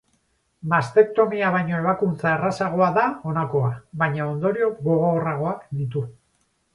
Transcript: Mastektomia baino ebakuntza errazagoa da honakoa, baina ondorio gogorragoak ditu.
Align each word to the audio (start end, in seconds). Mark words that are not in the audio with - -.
Mastektomia 0.69 1.49
baino 1.55 1.75
ebakuntza 1.79 2.31
errazagoa 2.37 2.87
da 2.95 3.03
honakoa, 3.31 3.69
baina 4.05 4.25
ondorio 4.31 4.71
gogorragoak 4.89 5.69
ditu. 5.83 6.03